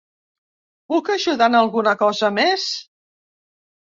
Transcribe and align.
Puc 0.93 1.11
ajudar 1.15 1.49
en 1.51 1.57
alguna 1.59 1.93
cosa 2.01 2.31
més? 2.37 2.65